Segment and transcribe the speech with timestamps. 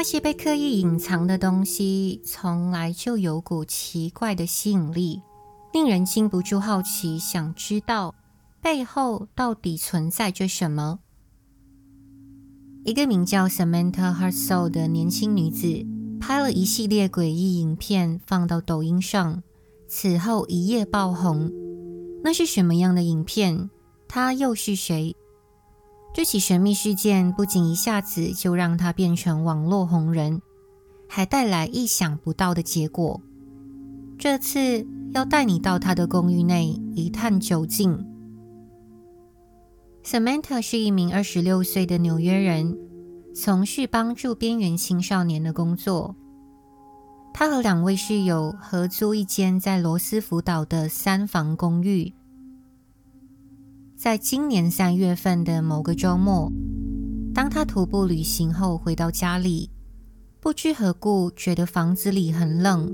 [0.00, 5.20] 那些被刻意隐藏的东西，从来就有股奇怪的吸引力，
[5.74, 8.14] 令人禁不住好奇，想知道
[8.62, 11.00] 背后到底存在着什么。
[12.82, 15.84] 一个名叫 Samantha h a r t s o l 的年轻女子，
[16.18, 19.42] 拍了一系列诡异影片，放到抖音上，
[19.86, 21.52] 此后一夜爆红。
[22.24, 23.68] 那是什么样的影片？
[24.08, 25.14] 她又是谁？
[26.12, 30.42] 这起神秘事件不仅一下子就让他变成网络红人，
[31.08, 33.20] 还带来意想不到的结果。
[34.18, 38.06] 这次要带你到他的公寓内一探究竟。
[40.04, 42.76] Samantha 是一名二十六岁的纽约人，
[43.34, 46.16] 从事帮助边缘青少年的工作。
[47.32, 52.12] 他和两位室友合租一间在罗斯福岛的三房公寓。
[54.00, 56.50] 在今年三月份的某个周末，
[57.34, 59.68] 当他徒步旅行后回到家里，
[60.40, 62.90] 不知何故觉得房子里很冷，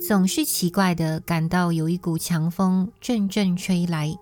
[0.00, 4.14] 总是奇怪地感到有一股强风阵阵吹来。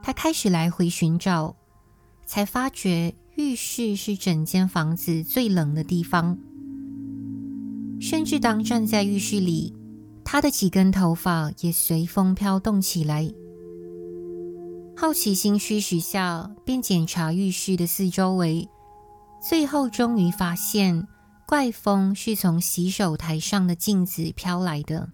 [0.00, 1.56] 他开始来回寻找，
[2.24, 6.38] 才发觉浴室是整间房子最冷的地方，
[8.00, 9.74] 甚至当站在浴室里，
[10.24, 13.28] 他的几根头发也随风飘动起来。
[14.96, 18.68] 好奇心驱使下，便检查浴室的四周围，
[19.42, 21.08] 最后终于发现
[21.46, 25.10] 怪风是从洗手台上的镜子飘来的。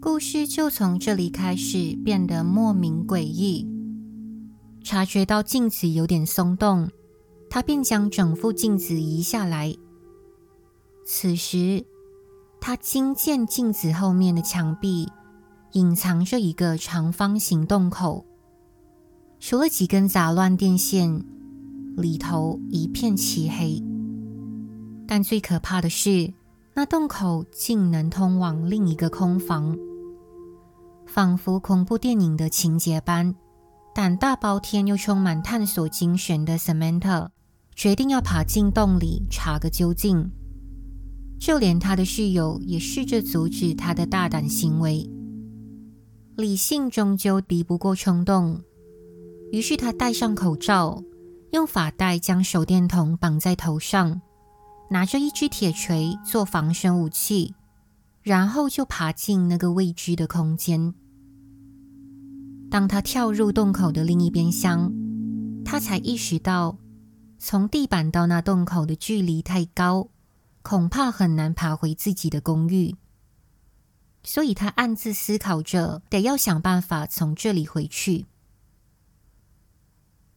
[0.00, 3.66] 故事就从这里开始变得莫名诡异。
[4.84, 6.90] 察觉到镜子有点松动，
[7.48, 9.74] 他便将整副镜子移下来。
[11.06, 11.86] 此时，
[12.60, 15.08] 他惊见镜子后面的墙壁
[15.72, 18.26] 隐藏着一个长方形洞口。
[19.44, 21.24] 除了几根杂乱电线，
[21.96, 23.82] 里头一片漆黑。
[25.04, 26.32] 但最可怕的是，
[26.74, 29.76] 那洞口竟能通往另一个空房，
[31.06, 33.34] 仿佛恐怖电影的情节般。
[33.92, 37.28] 胆大包天又充满探索精神的 Samantha
[37.74, 40.30] 决定要爬进洞里查个究竟。
[41.40, 45.10] 就连他的室友也试着阻止他的大胆行为。
[46.36, 48.60] 理性终究敌不过冲动。
[49.52, 51.04] 于是他戴上口罩，
[51.50, 54.22] 用发带将手电筒绑在头上，
[54.88, 57.54] 拿着一支铁锤做防身武器，
[58.22, 60.94] 然后就爬进那个未知的空间。
[62.70, 64.90] 当他跳入洞口的另一边厢，
[65.66, 66.78] 他才意识到，
[67.38, 70.08] 从地板到那洞口的距离太高，
[70.62, 72.96] 恐怕很难爬回自己的公寓。
[74.24, 78.24] 所以他暗自思考着，得要想办法从这里回去。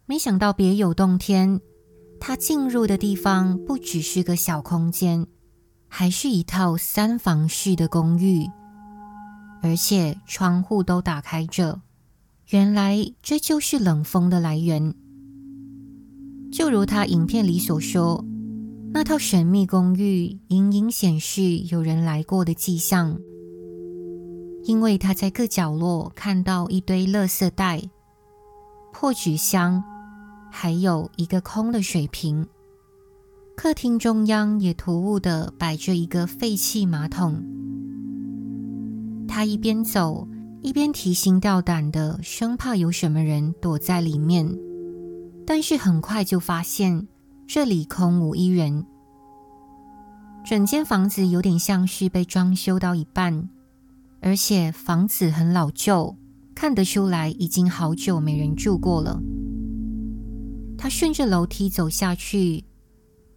[0.07, 1.59] 没想到别有洞天，
[2.19, 5.25] 他进入的地方不只是个小空间，
[5.87, 8.45] 还是一套三房式的公寓，
[9.63, 11.81] 而且窗户都打开着。
[12.49, 14.93] 原来这就是冷风的来源。
[16.51, 18.23] 就如他影片里所说，
[18.93, 23.17] 那套神秘公寓隐隐显示有人来过的迹象，
[24.65, 27.81] 因为他在各角落看到一堆垃圾袋、
[28.93, 29.83] 破纸箱。
[30.57, 32.47] 还有一个空的水瓶，
[33.57, 37.43] 客厅中央也突兀地摆着一个废弃马桶。
[39.27, 40.25] 他一边走
[40.61, 44.49] 一边提心吊胆的，生怕有什么人躲在里面。
[45.45, 47.05] 但是很快就发现
[47.45, 48.85] 这里空无一人，
[50.45, 53.49] 整间房子有点像是被装修到一半，
[54.21, 56.15] 而且房子很老旧，
[56.55, 59.21] 看得出来已经好久没人住过了。
[60.77, 62.63] 他顺着楼梯走下去，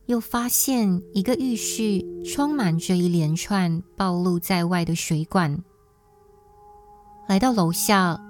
[0.06, 5.62] 又发现一个浴室充满着一连串暴露在外的水管。
[7.28, 8.20] 来到楼下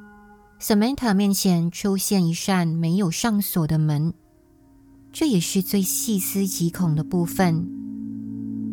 [0.61, 4.13] ，Samantha 面前出现一扇没有上锁的门，
[5.13, 7.69] 这也是最细思极恐的部分，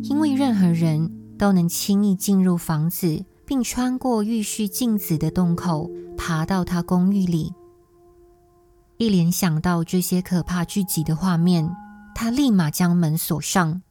[0.02, 7.52] 因为任何人都能轻易进入房子，并穿过浴室镜子的洞口，爬到他公寓里。
[8.98, 11.70] 一联想到这些可怕至极的画面，
[12.14, 13.82] 他立马将门锁上。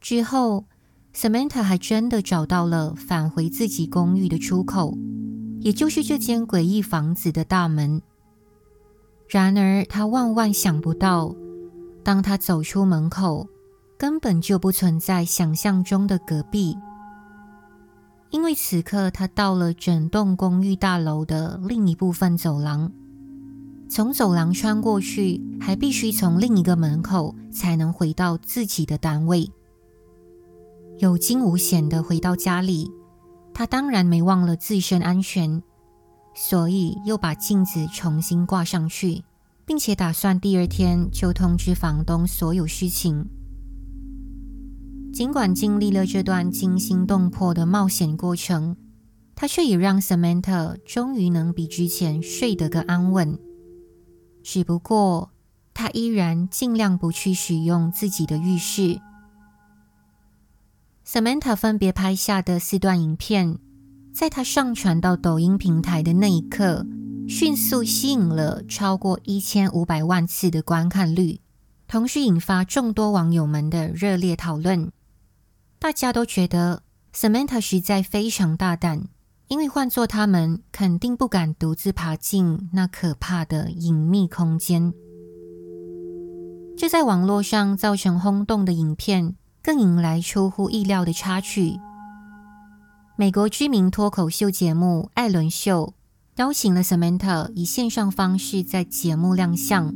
[0.00, 0.66] 之后
[1.12, 4.96] ，Samantha 还真的找到了返回自己公寓的出口，
[5.58, 8.00] 也就是这间诡异房子的大门。
[9.28, 11.34] 然而，他万万想不到，
[12.04, 13.48] 当他走出门口，
[13.98, 16.78] 根本就不存在想象中的隔壁，
[18.30, 22.90] 因为此刻他到了整栋公寓大楼的另一部分走廊。
[23.90, 29.50] 从走廊穿过去，还必须从另一个门口才能回到自己的单位。
[30.98, 32.88] 有惊无险地回到家里，
[33.52, 35.60] 他当然没忘了自身安全，
[36.36, 39.24] 所以又把镜子重新挂上去，
[39.66, 43.26] 并且打算第二天就通知房东所有事情。
[45.12, 48.76] 尽管经历了这段惊心动魄的冒险过程，
[49.34, 53.36] 他却也让 Samantha 终于能比之前睡得更安稳。
[54.42, 55.30] 只不过，
[55.74, 59.00] 他依然尽量不去使用自己的浴室。
[61.06, 63.58] Samantha 分别拍下的四段影片，
[64.12, 66.86] 在他上传到抖音平台的那一刻，
[67.28, 71.40] 迅速吸引了超过一千五百万次的观看率，
[71.88, 74.92] 同时引发众多网友们的热烈讨论。
[75.78, 76.82] 大家都觉得
[77.14, 79.08] Samantha 实在非常大胆，
[79.50, 84.94] 因为换作他们，肯定不敢独自爬进那可怕的隐秘空间。
[86.78, 91.80] 这在网络上造成轰动的影片，更引来出乎意料的插曲。
[93.16, 95.94] 美国知名脱口秀节目《艾伦秀》
[96.40, 99.92] 邀请了 Samantha 以线上方式在节目亮相。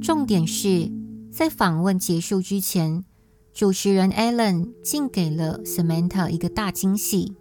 [0.00, 0.90] 重点是
[1.30, 3.04] 在访问结束之前，
[3.52, 7.36] 主持人 Alan 竟给了 Samantha 一个大惊喜。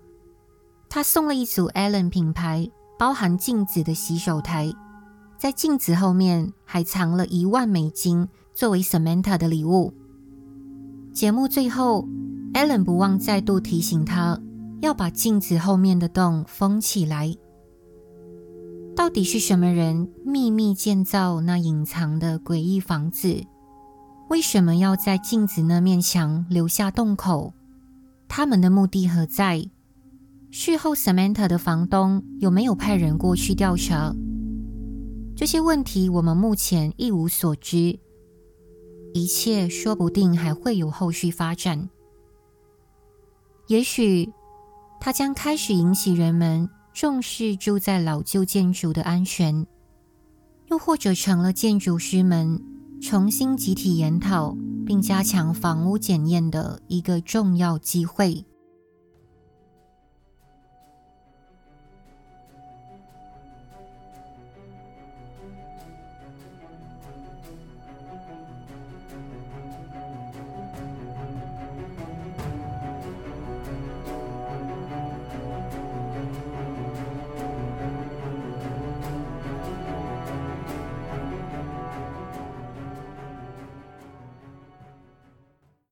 [0.90, 4.74] 他送了一组 Allen 品牌包含镜子的洗手台，
[5.38, 9.94] 在镜子后面还藏了一万美金作为 Samantha 的礼物。
[11.12, 12.08] 节目最后
[12.54, 14.40] ，Allen 不忘再度提醒他
[14.82, 17.36] 要把镜子后面的洞封起来。
[18.96, 23.44] 到底是什么人秘密建造那隐藏的诡异房子？
[24.30, 27.54] 为什么要在镜子那面墙留下洞口？
[28.28, 29.70] 他们的目的何在？
[30.57, 34.16] 事后，Samantha 的房东有没有派人过去调查？
[35.36, 38.00] 这些问题我们目前一无所知。
[39.13, 41.90] 一切说不定还会有后续发展，
[43.68, 44.31] 也许
[45.02, 49.68] 它将开始引起人们重视住在老旧建筑的安全，
[50.69, 52.63] 又或者成了建筑师们
[53.02, 54.56] 重新集体研讨
[54.86, 58.46] 并加强房屋检验的一个重要机会。